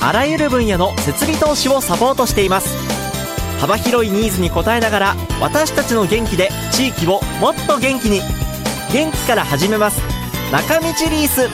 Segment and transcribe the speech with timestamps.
[0.00, 2.76] あらゆる分野の設備投資をサポートしています。
[3.60, 8.20] 幅広いニーズに応えながら私たちの元気で地域をもっと元気に。
[8.92, 10.00] 元気から始めます。
[10.52, 11.48] 中道リース。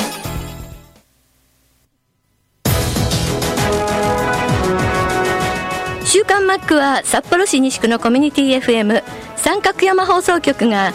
[6.04, 9.04] 週刊マックは札幌市西区のコミュニティ FM
[9.36, 10.92] 三角山放送局が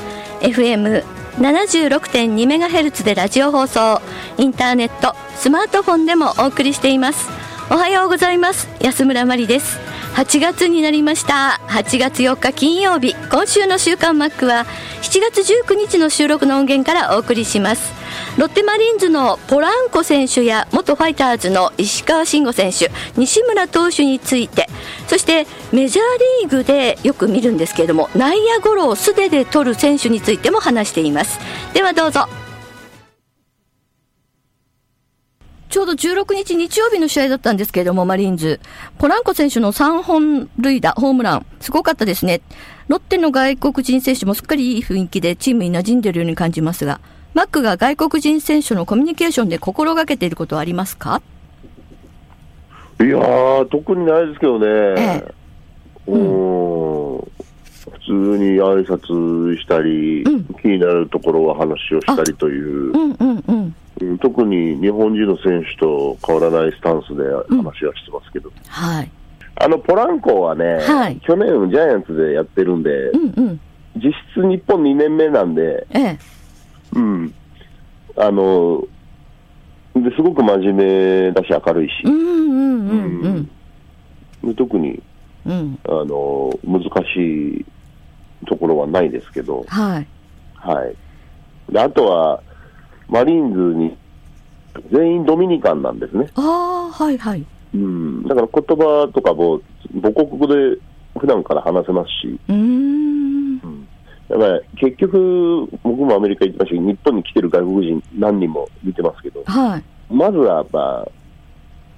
[1.38, 4.02] 76.2MHz でラジオ放送
[4.38, 7.30] インターネットスマートフォンでもお送りしています。
[7.70, 8.70] おはようございます。
[8.80, 9.80] 安村麻里です。
[10.16, 11.59] 8月になりました。
[11.67, 13.16] 8月4日金曜日。
[13.30, 14.66] 今週の週刊マックは
[15.02, 18.05] 7月19日の収録の音源からお送りします。
[18.38, 24.67] ロッテマリーンズのポランコ選手や元ファイターズの石川慎吾選手西村投手について
[25.07, 26.05] そしてメジャー
[26.41, 31.39] リーグでよく見るんですけれども内野ゴロを素手で取る選手についても話しています
[31.73, 32.27] ではどうぞ
[35.75, 38.61] ちょうど16日日曜日の試合だったんですけれども、マリーンズ。
[38.97, 42.39] ポランコ選手の3本塁打、ホームラン、すごかったですね。
[42.88, 47.02] ロッテの外国人選手もすっかりいい雰囲気でチームに馴染んでいるように感じますが、
[47.36, 51.22] マックが外国人選手のコミュニケーションで心がけていることはありますか？
[53.02, 55.33] いやー、特にないですけどね、ええ。
[56.08, 57.28] うん、普
[58.06, 60.45] 通に挨拶したり、うん。
[60.61, 63.75] 気になるところは話をしたりという、うんうんうん。
[64.00, 69.11] うん特に日本人の選手と変わらないスタンスで話はしてますけど、はい。
[69.56, 71.17] あのポランコはね、はい。
[71.17, 73.59] 去年、ジャイアンツでやってるんで、うんうん。
[73.97, 76.19] 実質日本2年目なんで、ええ。
[76.95, 77.33] うん、
[78.16, 78.83] あの
[79.95, 81.94] ですごく真面目だし、明るいし。
[84.56, 85.01] 特に
[85.45, 85.79] うん。
[85.88, 87.66] あの難しい
[88.45, 90.07] ところはないですけど、はい。
[90.55, 90.95] はい、
[91.72, 92.41] であとは
[93.07, 93.97] マリーンズに
[94.91, 97.45] 全員ドミニカンなんですね、ああ、はいはい。
[97.73, 99.61] うん、だから言葉とかも
[100.01, 100.78] 母国語で
[101.19, 103.04] 普段から話せますし、うーん。
[104.38, 109.84] だから結局、僕もアメリカ行ってましたけど、日本に来てる外国人何人も見てますけど、はい。
[110.13, 111.07] まずはやっぱ、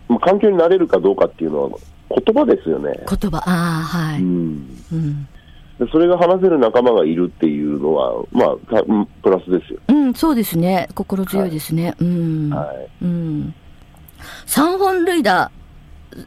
[0.08, 1.78] まあ環境に慣れるかどうかっていうのは
[2.10, 2.94] 言葉ですよね。
[3.10, 3.52] 言葉、ああ、
[3.84, 4.22] はい。
[4.22, 5.28] うんうん。
[5.80, 8.56] でそれが話せる仲間がいるっていうのは、まあ、
[9.24, 9.80] プラスですよ。
[9.88, 10.90] うん、そうですね。
[10.96, 11.96] 心強いですね。
[12.00, 12.50] うん。
[12.50, 12.90] はい。
[13.04, 13.54] うん。
[14.46, 15.52] 3本塁打、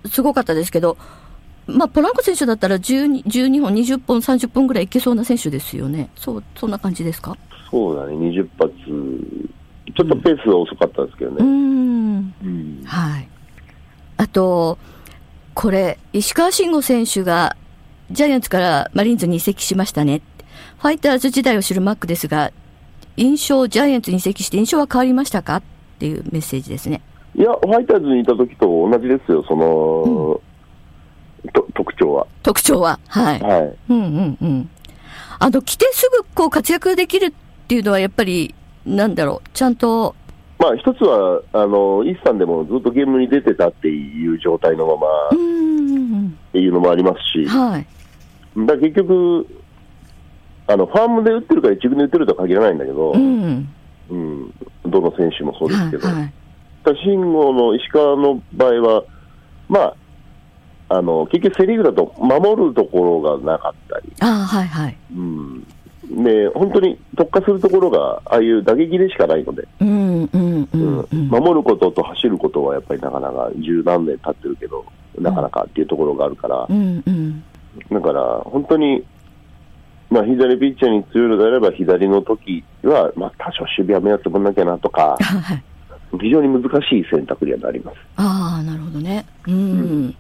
[0.07, 0.97] すごかったですけど、
[1.77, 6.11] まあ、ポランコ選手だったら12、12本、20本、30本ぐらいいけそうな選手ですよね。
[6.17, 7.37] そう、そんな感じですか？
[7.71, 8.73] そうだね、20発、
[9.97, 11.45] ちょっとペースは遅かったですけどうね。
[11.45, 11.47] ん。
[11.47, 13.29] うんはい。
[14.17, 14.79] あと、
[15.55, 17.57] これ、石川慎吾選手が、
[18.11, 20.21] ジャイアンツからマリーンズに移籍しましたね。
[20.79, 22.51] ファイターズ時代を知るマックですが、
[23.17, 25.57] 印象、ジャイアンツに移籍して印象は変わりましたか？
[25.57, 25.63] っ
[25.99, 27.03] ていうメッセージですね。
[27.37, 30.41] いや、ファイターズにいた時と同じですよ、その、
[31.53, 32.27] と特徴は。
[32.43, 32.99] 特徴は。
[33.09, 33.41] はい。
[33.41, 33.77] はい。
[33.89, 34.71] うんうんうん。
[35.39, 37.33] あの、来てすぐこう活躍できるっ
[37.67, 40.15] ていうのはやっぱり、なんだろう、ちゃんと、
[40.59, 45.31] まあ、一つは、あの、イースタンでもずっとゲームに出てたっていう状態のままっ
[46.53, 47.49] ていうのもありますし、うん。
[47.49, 47.87] はい。
[48.67, 49.47] だ結局、
[50.67, 53.75] あの、ファームで打ってるから一軍で打ってるとは限らないんだけど、うん。
[54.11, 54.55] うん、
[54.87, 56.33] どの選手もそうですはいけど、はい。
[57.03, 59.05] 慎吾の石川の場合は、
[59.69, 59.97] まあ、
[60.93, 64.97] あの結局、セ・リーグだと守るところがなかったり、ああ、はいはい。
[65.15, 65.65] うん、
[66.25, 71.29] で本当に特化するところが、ああいう打撃でしかないので、うんうんううんんうん。
[71.29, 74.85] 守ることと走ることはやっぱりなかなか十何年経ってるけど、
[75.17, 77.45] なかなかっていうところがあるから、うんうん。
[77.89, 79.05] だから本当に、
[80.11, 85.63] まあ、左ピッチャーに強いのであれば、左の時は、まあ、多少守備は目をつぶんなきゃなとか、 はい。
[86.21, 87.97] 非常に難しい選択にはなります。
[88.17, 89.25] ああ、なるほどね。
[89.47, 90.15] うん。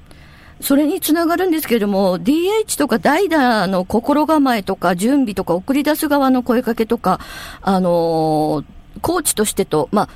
[0.60, 7.18] それにつながるんですけれども、DH とか代打の心構えとか準備とか送り出す側の声かけとか、
[7.62, 8.64] あのー
[9.02, 10.08] コーチとしてと、ま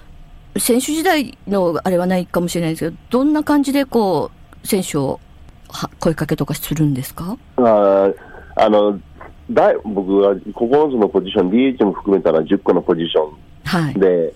[0.56, 4.30] あ、選手時代のあれはないかもしれないですけど、どんな感じでこ
[4.62, 5.20] う、選手を
[5.70, 7.36] は声かけとかするんですか？
[7.56, 8.14] あー
[8.56, 8.98] あの
[9.50, 13.30] だ僕は9つのポジション、DH も含めたら10個のポジショ
[13.64, 14.00] はいン。
[14.00, 14.34] で、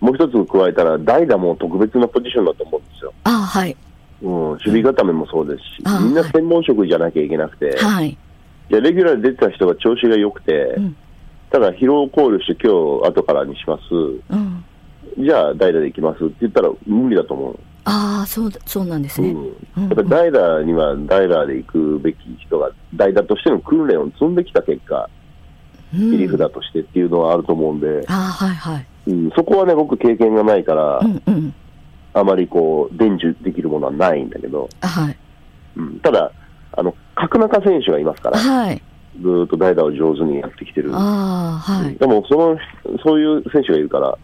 [0.00, 3.12] もう一つ加えたら、代打も特別なポジションだと思うんですよ。
[3.24, 3.76] ああ、はい。
[4.22, 8.16] うん、守備固めもそうですしあ、みんな専門職じゃなきゃいけなくて、はい。
[8.70, 10.96] じゃあレギュラーで出てた人が調子が良くて、うん
[11.52, 12.72] ただ疲労を考慮して今
[13.02, 14.64] 日後からにします、うん。
[15.18, 17.58] じゃあ代打で行きますって言ったら無理だと思う。
[17.84, 19.32] ああ、そうだ、そうなんですね。
[19.32, 25.10] うん、うんやっぱり代打には代打で行くべき人が、代打としての訓練を積んできた結果、
[25.94, 28.86] うん切り札としてっていうのはあると思うんで、ああ、はいはい。
[29.08, 31.54] うん、そこはね、僕、経験がないから、うんうん。
[32.14, 35.16] あまりこう伝授できるものはないんだけど、あはい。
[35.76, 36.30] うん、ただ、
[36.72, 38.82] あの角中選手がいますから、はい。
[39.20, 41.94] ずーっと代打を上手にやってきてる、ああ、はい。
[41.96, 42.56] でもその
[43.04, 44.16] そういう選手がいるから、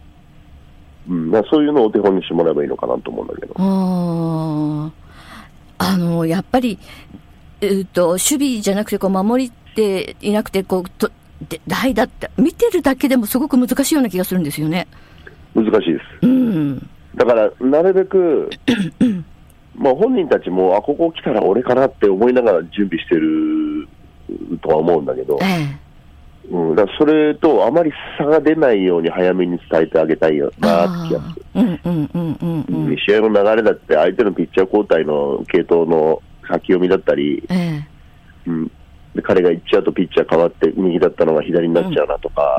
[1.07, 4.91] うん、だからそういうのをお手本にしてもらえばいいのかなと思うんだけど、あ
[5.77, 6.77] あ、あの、やっぱり、
[7.61, 11.11] えっと、守備じゃなくて、こう、守りっていなくて、こう、と、
[11.47, 14.87] で代打って、見てるだけでもすごく難しいような気がするんですよね。
[15.55, 16.25] 難しいです。
[16.25, 16.89] うん。
[17.15, 18.49] だから、なるべく、
[19.75, 23.87] まあ本人たちも、あ、ここ来たら俺かなって思いながら準備してる
[24.61, 25.89] とは思うんだけどえ、え。
[26.51, 31.15] うん、だそれとあまり差が出ないように早めに伝えてあげたいよなって。
[33.05, 37.83] 試合の流れだって、相手のピッチャー交代の系統の先読みだったり、え
[38.47, 38.71] うん、で
[39.21, 42.57] 彼が行っちゃうとピッチャー変わって、右だったのが左になっちゃうなとか。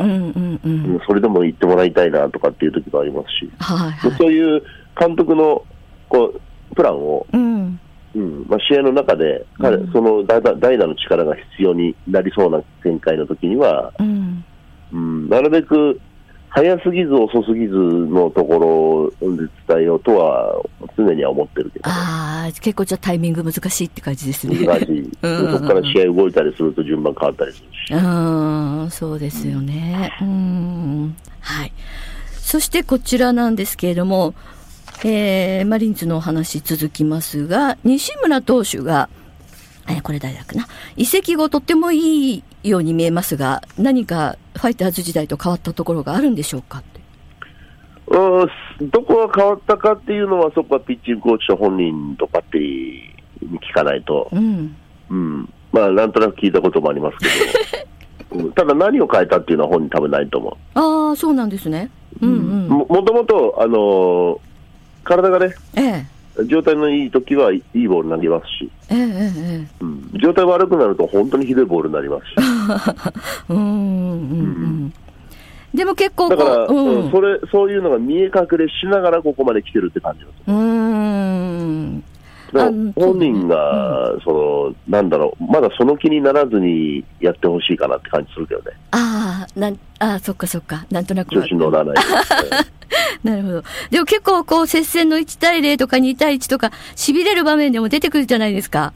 [1.06, 4.10] それでも言ってもらいたいなとかっていう時もありますし、はいはい。
[4.10, 4.62] でそういう
[4.98, 5.64] 監督の
[6.08, 7.80] こうプランを、うん。
[8.12, 14.44] うんまあ、試合の中で彼、うんその代打代打の力が必要になりそうな展開の時には、うん。
[14.92, 16.00] うん、なるべく
[16.50, 20.60] 早すぎず遅すぎずのところで伝えようとは
[20.96, 21.88] 常には思ってるけど。
[21.88, 24.66] ああ、結構じゃあタイミング難しいって感じですね。
[24.66, 27.96] 難しい、うんそこから試合動いたりすると順番変わったりするし、う
[28.86, 30.12] ん、そうですよね。
[30.20, 31.16] うん。
[31.40, 31.72] はい。
[32.36, 34.34] そしてこちらなんですけれども、
[35.04, 39.08] えー、マリンズのお話続きますが、西村投手が、
[39.88, 40.66] えーこれ誰だっけな、
[40.96, 46.78] 移籍後とってもいいように見えますが、何かファイターズ時代と変わったところがあるんでしょうか？
[46.78, 47.00] って。
[48.08, 48.44] う
[48.84, 54.76] ん、どこが変わったかっていうのは、そこはピッチングコーチと本人とバッテリーに聞かないと、うん。
[55.10, 61.90] うん、まあ、なんとなく聞いたこともありますけど、 うんただ何を変えたっていうのは本人多分ないと思ああ、そうなんですね。
[62.20, 62.32] うんう。
[62.32, 62.68] うん。
[62.68, 64.38] ももともと、あのー
[65.02, 66.06] 体がね、ええ。
[66.46, 69.08] 状態のいい時はいいボール投げますし、ええええ
[69.62, 72.34] えうん、状態悪くなると本当にひどいボールになりますし。
[73.50, 73.52] え。
[73.52, 74.44] うんうんう
[74.86, 74.92] ん。
[75.74, 77.04] でも結構こだから、う、うん。
[77.04, 82.04] うんそれそういうのが見え隠れしながらここまで来てるって感じだとうーん。
[82.52, 88.76] 本人が、その、なんだろう、まだその気にならずにやってほしいかなって感じするけどね。
[88.90, 90.86] ああ、なん、ああ、そっかそっか。
[90.90, 92.02] なんとなく調子乗らないで。
[93.22, 93.62] なるほど。
[93.90, 98.92] でも結構こう、接戦の1対0とか2対1とか、痺れる場面でも出てくるじゃないですか。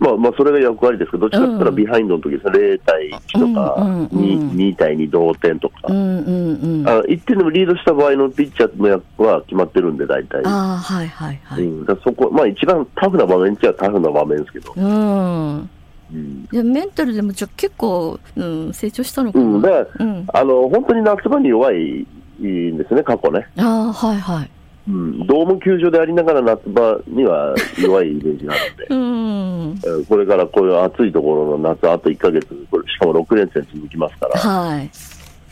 [0.00, 6.88] まあまあ、それが役割ですけど、どっちかって言ったらうんビハインドの時ですね、0対1とか、うんうんうん 2, 2対2同点とか、うんうんうん。
[6.88, 10.42] あ1点でもリードした場合のピッチャーの役は決まってるんで、大体。
[10.46, 11.62] ああ、はいはいはい。
[11.62, 14.72] うん、だからそこ、まあ一番タフな場面っちゃタフな場面ですけど。
[14.74, 15.70] うん。
[16.12, 16.44] うん。
[16.46, 19.44] でメンタルでもちょ結構、うん、成長したのかな？
[19.44, 22.06] うん、だから、うんあの、本当に夏場に弱い
[22.40, 23.46] んですね、過去ね。
[23.58, 24.50] ああ、はいはい。
[24.88, 28.86] うん、ドーム球場でありながら夏場には弱いイメージがあるんで。
[28.90, 29.78] うん。
[29.84, 34.90] えーこれからこういう暑いところの夏、あと1ヶ月、これしかも6連戦続きますから、はい。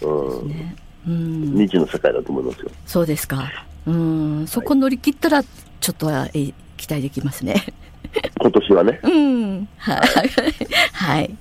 [0.02, 0.76] うん、ね。
[1.06, 1.42] うん。
[1.52, 2.70] 未知の世界だと思いますよ。
[2.86, 3.50] そうですか。
[3.86, 4.46] うん。
[4.46, 7.66] そこ乗り切ったら、ちょっとは、え期待できますね。
[8.40, 9.00] 今年はね。
[9.02, 9.68] うん。
[9.76, 9.98] はい。
[10.92, 11.36] はい。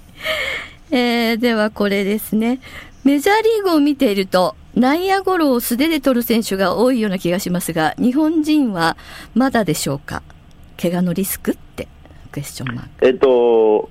[0.91, 2.59] えーではこれですね。
[3.03, 8.95] メジャーリーグを見ていると、内野ゴロを素手で取る選手が多いような気がしますが、日本人は
[9.33, 10.21] まだでしょうか？
[10.79, 11.87] 怪我のリスクって、
[12.31, 13.07] クエスチョンマーク。
[13.07, 13.89] えっと、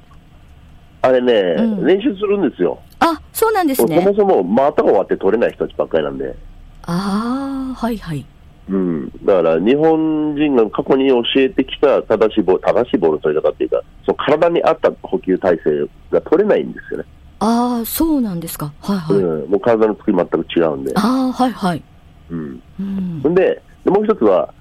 [1.02, 2.78] あれね、うん練習するんですよ。
[3.00, 4.14] あ、そうなんですそねも。
[4.14, 6.36] そも股を割って取れない人たちばっかりなんで。
[6.82, 8.24] ああ、はいはい。
[8.68, 17.06] うん、だから日本人が過去に教えてきた正しいボール、正しいボールの取り方っていうか、その体に合った補給体制が取れないんですよね。
[17.38, 18.72] ああ、そうなんですか。
[18.80, 19.16] はいはい。
[19.16, 20.92] うん、もう体の作り全く違うんで。
[20.96, 21.82] ああ、はいはい。
[22.30, 22.62] うん。
[22.80, 23.32] うん。
[23.32, 24.52] んで、でもう一つは、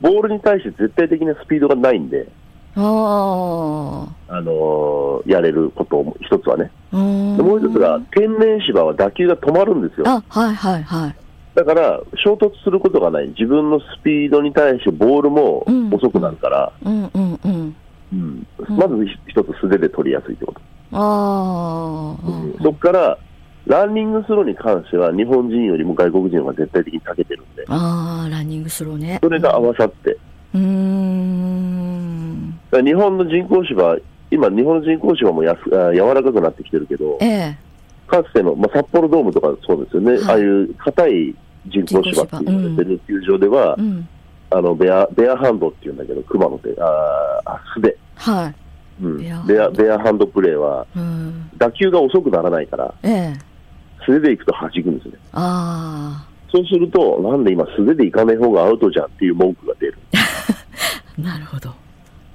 [0.00, 2.28] ボールに対して絶対的なスピードがないんで、
[2.76, 4.34] ああ。
[4.36, 6.70] あのーやれることも一つはね。
[6.92, 10.06] うもう一つが、天然芝は打球が止まるんですよ。
[10.06, 11.16] あ、はいはいはい。
[11.54, 13.28] だから、衝突することがない。
[13.28, 17.76] 自分のスピードに対してボールもうん遅くなるから、うんうんうん。
[18.12, 20.60] うんまず一つ素手で取りやすいってこと。
[20.92, 22.16] あ
[22.62, 23.18] そこから、
[23.66, 29.18] ランニングスローに関しては、日本人よりも外国人の方が絶対的に長けてるんで、ああ、ランニングスローね。
[29.22, 30.16] それが合わさって、
[30.54, 31.86] うん。
[32.70, 33.96] だ日本の人工芝、
[34.30, 37.58] 今、日本の人工芝もやすあ柔らかくなってきてるけど、ええ。
[38.06, 41.34] かつての、まあ、札幌ドームとかそうですよね、はいああいう硬い
[41.66, 44.08] 人工芝って言われてる球場では、うん。
[44.48, 48.54] あのベアベアハンドっていうんだけど、熊の手、あ素手、はい。
[49.02, 51.50] うん、ベアベアハンドプレーは、うん。
[51.58, 53.38] 打球が遅くならないから、ええ。
[54.06, 55.18] 素手で行くと弾くんですね。
[55.32, 59.98] あそうすると、なんで今、素手で行かない方がアウトじゃんっていう文句が出る。
[60.14, 61.20] あ。
[61.20, 61.70] なるほど。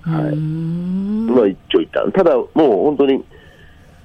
[0.02, 0.36] はい。
[0.36, 2.12] まあ一長一短。
[2.12, 3.24] ただ、もう本当に、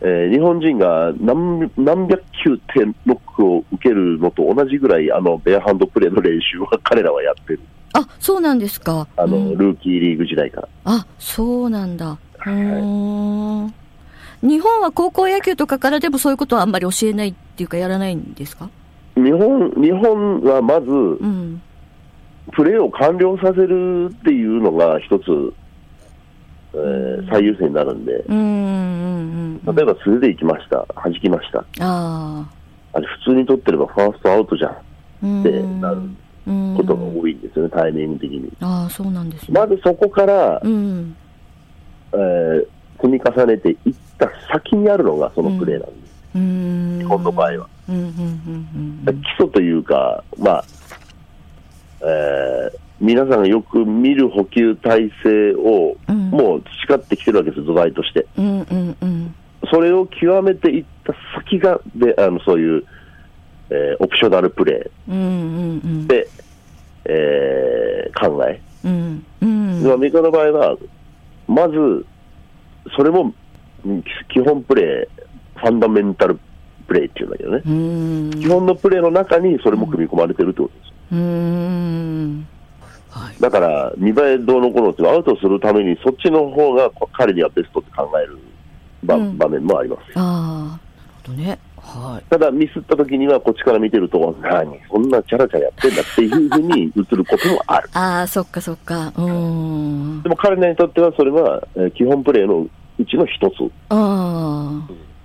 [0.00, 7.60] えー日本人が何何百球点ノックを受けるのと同じぐらい、あの、ベアハンドプレーの練習は彼らはやってる。
[7.94, 9.08] あ、そうなんですか。
[9.16, 10.68] あの、うんルーキーリーグ時代から。
[10.84, 12.18] あ、そうなんだ。
[12.46, 13.74] うーん。
[14.42, 18.68] 日本は高校野球とかからでもそういうことはあんまり教えないっていうかやらないんですか？
[19.16, 21.62] 日本、日本はまず、うん。
[22.52, 25.52] プレーを完了させるっていうのが一つ、
[26.74, 29.74] えー最優先になるんで、うん、うん、うん。
[29.74, 31.64] 例えば素手で行きました、弾きました。
[31.80, 32.46] あ
[32.92, 34.70] あれ普通に取ってればファーストアウトじゃん。
[35.40, 35.50] って
[35.80, 36.00] なる
[36.46, 38.52] うんことが多いんですよね、タイミング的に。
[38.60, 39.58] ああ、そうなんですね。
[39.58, 41.16] まずそこから、うん。
[42.16, 42.66] えー
[42.98, 46.14] 積み重ねていった先にあるのがそのプレーなんです。
[46.34, 46.98] うん。
[47.00, 47.68] 日本の場合は。
[47.90, 49.22] うん、うん、うん、うん。
[49.22, 50.64] 基礎というか、まあ、
[52.00, 58.26] えー皆さんがよく見る補給体制をうんもう培ってきてるわけです、土台として。
[58.38, 59.34] うん、うん、うん。
[59.70, 62.84] それを極めていった先が、であのそういう、
[63.68, 66.06] えーオプショナルプレうん、うん、うんー。
[66.06, 66.26] で、
[67.04, 68.62] えー考え。
[68.84, 69.82] うん、うん。
[69.84, 70.76] でアメリカの場合は、
[71.48, 72.06] まず、
[72.96, 73.34] それも
[73.84, 76.38] うん基本プレー、ファンダメンタル
[76.86, 77.62] プレーっていうんだけどね。
[77.66, 78.30] うん。
[78.30, 80.92] 基本のプレーの中にそれも組み込まれてるってことです。
[81.12, 82.46] うん。
[83.10, 83.40] はい。
[83.40, 88.38] だから、見栄えどうのこうのってアウトするために、そっちの方が彼にはベストって考える
[89.04, 90.00] 場,、うん場面もあります。
[90.16, 90.80] ああ、なる
[91.26, 91.58] ほどね。
[91.86, 92.24] はい。
[92.28, 97.90] ただ、ミスった時には、こっちから見てると、何、そんなチャラチャラやってんだっていうふうに映ることもある。
[97.94, 99.12] ああ、そっかそっか。
[99.16, 100.22] うん。
[100.22, 102.66] でも彼らにとっては、それは、えー基本プレーの
[102.98, 103.70] うちの一つ。
[103.90, 104.82] ああ、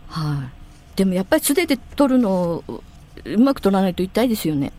[0.07, 0.61] はい。
[0.95, 2.63] でもやっぱり素手で取るのを
[3.25, 4.71] うまく取らないと痛いですよね。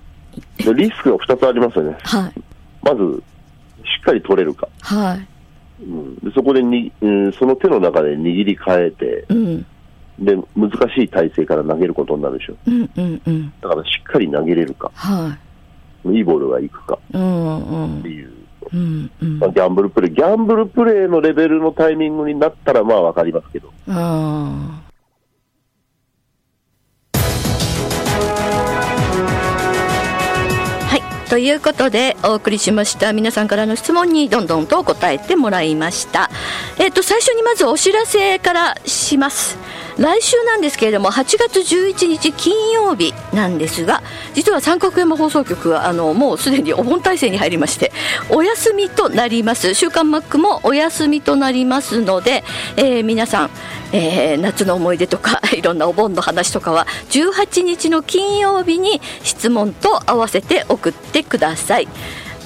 [0.59, 1.97] でリスクが二つありますよね。
[2.03, 2.33] はい。
[2.83, 3.23] まず、
[3.85, 4.69] しっかり取れるか。
[4.81, 5.29] はい。
[5.83, 9.67] うん、でそこでに、うんその手の中で握り替えて、うん。
[10.19, 12.55] で、難しい体勢から投げることになるでしょ。
[12.67, 13.53] うんうんうん。
[13.61, 15.37] だからしっかり投げれるか、は
[16.05, 16.95] いいボールがいくか。
[16.95, 18.33] っていう、
[18.73, 19.39] うんうん。
[19.39, 24.83] まあ、ギャンブルプレー、ギャンブルプレーのレベルのタイミングになったらまあわかりますけど、あ
[30.89, 31.29] はい。
[31.31, 36.31] ということでお送りしました皆さんからの質問にどんどんと答えてもらいました。
[36.79, 39.57] えっ、と最初にまずお知らせからします。
[39.99, 44.03] 来週なんですけれども8月11日金曜日なんですが
[44.35, 47.93] 実は三角山放送局はあのもうすでにお盆体制に入りまして
[48.31, 52.45] お休みとなります週刊マックもお休みとなりますので、
[52.77, 53.51] えー皆さん、
[53.93, 61.89] えー夏の思い出とか いろんなお盆の話とかは18日の金曜日に質問と合わせて送ってください。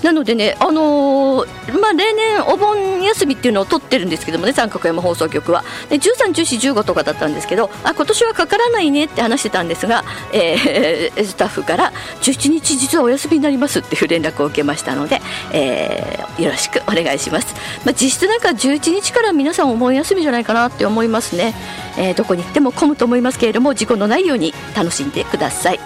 [0.02, 5.64] なのでね、あのーまあ、例年お盆休みっていうのを取ってるんですけどもね三角山放送局は。
[5.88, 15.20] で13、14、15とかだったんですけどあ今年はかからないねって話してたんですが、えースタッフから11日実はお休みになりますっていう連絡を受けましたので、
[15.52, 17.54] えーよろしくお願いします、
[17.86, 21.54] まあ、実質なんか11日から皆さんお盆休みじゃないかなって思いますね、
[21.98, 25.80] えーどこに行っても混むと思いますけれども事故のないように楽しんでください。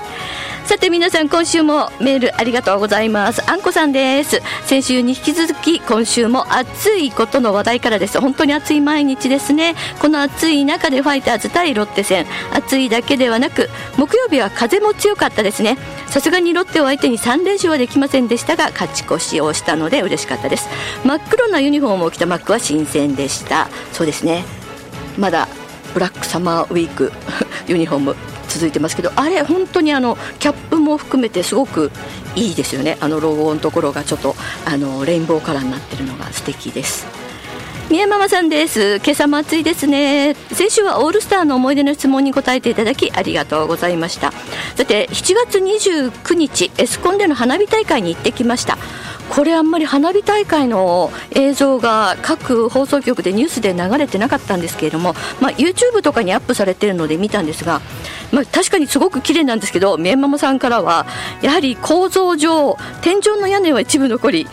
[0.65, 3.43] さて皆さん今週もメールありがとうございます。
[3.51, 4.00] あんこさんで
[4.65, 8.21] 先週に引き続き今週も暑いことの話題からです。
[8.21, 9.75] 本当に暑い毎日ですね。
[10.01, 12.27] この暑い中でファイターズ対ロッテ戦。
[12.53, 15.77] 暑いだけではなく木曜日は風も強かったですね。
[16.07, 20.69] さすがにロッテを相手に3連勝はできませんでしたが勝ち越しをしたので嬉しかったです。
[21.05, 23.69] 真っ黒なユニフォームを着たマックは新鮮でした。
[23.93, 24.45] そうですね。
[25.19, 25.49] まだ
[25.93, 27.13] ブラックサマーウィーク
[27.67, 28.17] ユニフォーム
[28.51, 31.91] 続いてますけどあれ本当にあのキャップも含めてすごく
[32.35, 32.99] いいですよね。
[33.01, 34.35] あのロゴのところがちょっと
[34.67, 37.07] あのレインボーカラーになってるのが素敵です。
[37.91, 39.01] 宮ママさんです。
[39.05, 40.37] 今朝も暑いですね。
[40.53, 44.33] 先週はオールスターの思い出の質問に答えていただきありがとうございました。
[44.77, 48.79] さて7月29日エスコンでの花火大会に行ってきました。
[49.31, 57.81] これあんまり花火大会の映像が各放送局でニュースで流れてなかったんですけれども、まあ、YouTube とかにアップされてるので見たんですが
[58.33, 61.07] まあ、確かにすごく綺麗なんですけど宮ママさんからは
[61.43, 64.47] やはり構造上天井の屋根は一部残り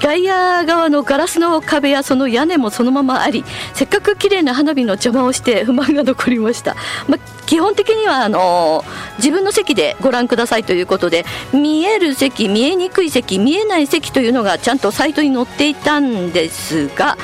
[0.00, 6.74] 外野側のガラスの壁やその屋根もそのままありせっかく綺麗な花火の邪魔をして不満が残りました、
[7.08, 17.16] まあ、基本的にはあのー、自分の席でご覧くださいということで見える席見えにくい席見えない席というのがちゃんとサイトに載っていたんですが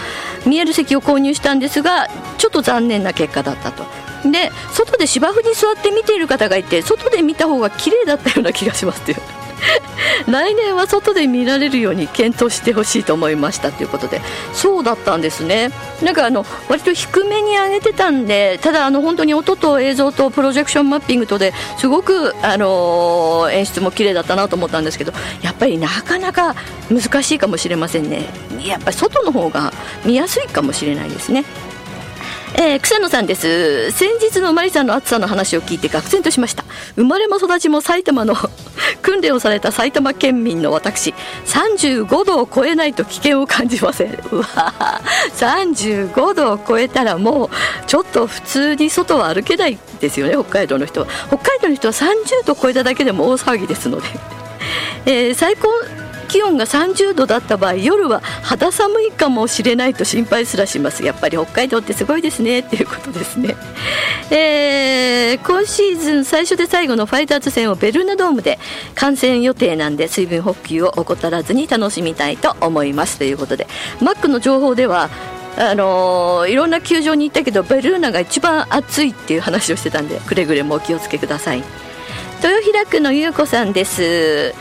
[0.47, 3.98] 見える席を購入したんですがちょっと残念な結果だったと。
[4.25, 9.19] で外で芝生に座って見ている方がいて外で見た方が綺麗だったような気がしますっていう。
[10.27, 14.21] 来年は外で見られるように検討してほしいと思いましたということで。
[14.53, 15.71] そうだったんですね。
[16.03, 26.55] なんかあの割と低めに上げてたんでただあの本当に音と映像とプロジェクションマッピングとですごく、あの、演出も綺麗だったなと思ったんですけどやっぱりなかなか
[26.91, 28.27] 難しいかもしれませんね。
[28.65, 29.73] やっぱり外の方が
[30.05, 31.45] 見やすいかもしれないですね。
[32.61, 33.93] えー、草野さんです。
[33.93, 36.65] 先日のマリさんの暑さの話を聞いて愕然としました。
[36.97, 38.35] 生まれも育ちも埼玉の
[39.01, 41.15] 訓練をされた埼玉県民の私。
[41.45, 44.19] 35度を超えないと危険を感じません。
[44.33, 44.45] うわ
[45.37, 47.51] 35度を超えたらもう
[47.87, 51.07] ちょっと普通に外は歩けないですよね北海道の人は。
[51.29, 54.09] 北海道の人は30度超えただけでも大騒ぎですので、
[55.07, 55.69] えー、最高
[56.29, 61.05] 気温が30度だった場合夜は肌寒いかもしれないと心配すらします。
[61.05, 62.61] やっぱり北海道ってすごいですね。
[62.61, 63.57] っていうことですね、
[64.31, 68.59] えー、今シーズン最初で最後のファイターズ戦をベルーナドームで
[68.95, 73.19] 観戦予定なんで水分補給を怠らずに楽しみたいと思います。
[73.19, 73.67] ということで
[74.01, 75.11] マックの情報では
[75.57, 81.65] あのー、いろんな球場に行ったけどベルーナが一番暑いっていう話をしてたんでくれぐれもお気をつけください。
[82.41, 84.55] 豊平区の優子さんです。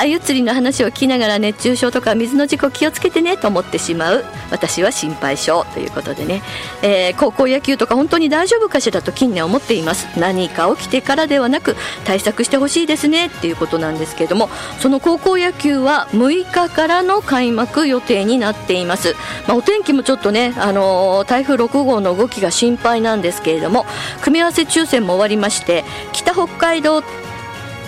[0.00, 4.24] あゆ釣りの話を聞きながら熱中症とか水の事故気をつけてねと思ってしまう。
[4.50, 6.42] 私は心配性ということでね、
[6.82, 10.06] えー、高校野球とか本当に大丈夫かしらと近年思っています。
[10.18, 19.14] 何か起きてからではなく対策してほしいですねっていうことなんですけれどもその高校野球は6日からの開幕予定になっています、
[19.46, 23.86] まあ、お天気もちょっとね、あのー、台風6号の動きが心配なんですけれども
[24.22, 27.02] 組み合わせ抽選も終わりまして北北海道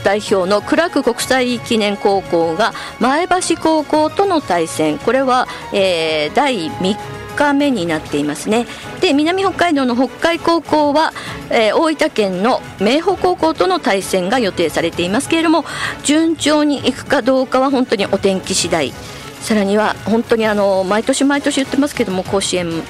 [0.04, 4.98] 代表のクラーク国際記念高校が前橋高校との対戦。
[4.98, 6.96] これは、えー、第3
[7.36, 8.66] 日目になっていますね。
[9.00, 11.12] で南北海道の北海高校は、
[11.50, 15.64] えー、大分県の明豊高校との対戦が予定されていますけれども
[16.04, 18.92] 順調にいくかどうかは本当にお天気次第。
[19.40, 22.82] さらには本当にあの毎年毎年言ってますけども甲子園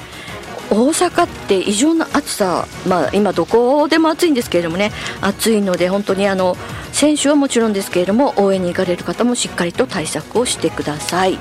[0.73, 6.57] 大阪って異常な暑さ、まあ、今どこでも暑いんですけれどもね暑いので本当にあの
[6.91, 11.37] 選手はもちろんですけれども応援に行かれる方もしっかりと対策をしてください。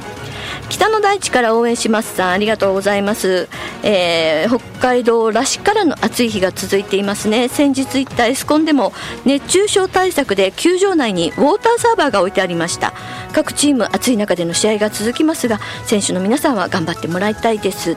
[0.69, 3.49] 北の大地から応援しますさんありがとうございます、
[3.83, 7.49] えー、北海道らしからの暑い日が続いていますね。
[7.49, 8.93] 先日行ったエスコンでも
[9.25, 12.93] 熱中症対策で球場内にウォーターサーバーが置いてありました。
[13.33, 17.97] 各チーム暑い中での試合が続きますが選手の皆さんは頑張ってもらいたいです。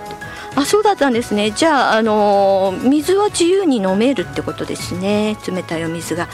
[0.56, 1.52] あそうだったんですね。
[1.52, 5.38] じゃあ、あの、水は自由に飲めるってことですね。
[5.46, 6.30] 冷たいお水が。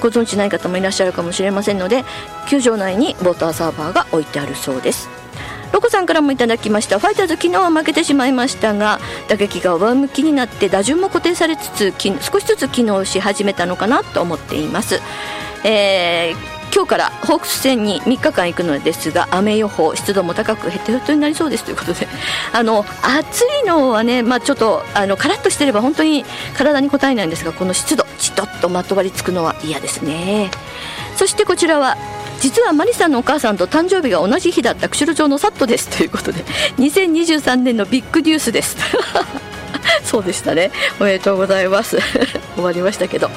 [0.00, 2.04] ご存知ない方もいらっしゃるかもしれませんので
[2.48, 5.08] 球場内にウォーターサーバーが置いてあるそうです。
[5.72, 6.98] ロコさんからもいただきました。
[6.98, 15.00] ファイターズ昨日は負けてしまいましたが打撃が上向きになって打順も固定されつつ少しずつ機能し始めたのかなと思っています、
[15.64, 22.06] えー今日からホークス戦に3日間行くのですが雨予報湿度も高くヘトヘトになりそうですということで。
[22.52, 30.50] あの暑いのはね、まあ、ちょっとあのカラッとしてれば本当に体に応えないんですがこの湿度ちとっとまとわりつくのは嫌ですね。
[31.16, 31.96] そしてこちらは
[32.40, 36.44] 実はマリさんのお母さんと誕生日が同じ日だった釧路町のサットですということで
[36.76, 38.76] 2023年のビッグニュースです。
[40.04, 40.70] そうでしたね。
[41.00, 41.98] おめでとうございます。
[42.54, 43.30] 終わりましたけど。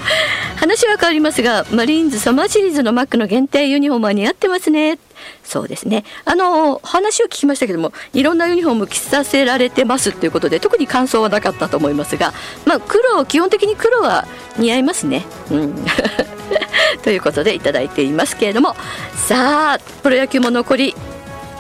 [0.60, 5.00] 話は変わりますがマリーンズサマーシリーズのマックの限定ユニフォームは似合ってますね。
[5.44, 6.04] そうですね。
[6.26, 12.34] あの話を聞きましたけどもいろんなユニフォーム着させられてますということで特に感想はなかったと思いますが
[12.66, 15.26] まあ黒基本的に黒は似合いますね。
[15.50, 15.76] うん。
[17.04, 18.76] ということでいただいていますけれども。
[19.16, 20.96] さあプロ野球も残り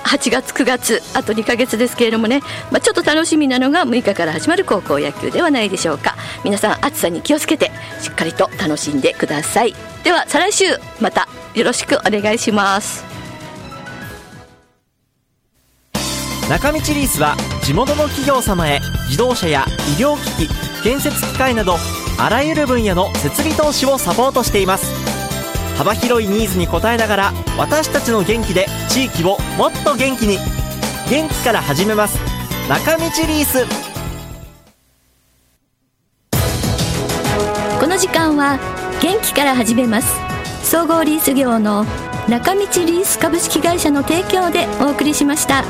[0.03, 6.15] 8月9月あと2ヶ月ですけれどもね、まあ、ちょっと楽しみなのが6日から始まる高校野球ではないでしょうか。
[6.43, 9.75] 皆さん暑さに気をつけてしっかりと楽しんでください。
[10.03, 10.65] では再来週
[10.99, 13.05] またよろしくお願いします。
[16.49, 21.75] 中道リースは地元の企業様へ自動車や医療機器建設機械など
[22.17, 24.98] あらゆる分野の設備投資をサポートしています。
[25.79, 30.37] 幅広いニーズに応えながら私たちの元気で地域をもっと元気に。
[31.09, 32.19] 元気から始めます。
[32.67, 33.65] 中道リース。
[37.79, 38.59] この時間は
[39.01, 40.13] 元気から始めます。
[40.63, 41.85] 総合リース業の
[42.27, 45.63] 中道リース株式会社の提供でお送りしました。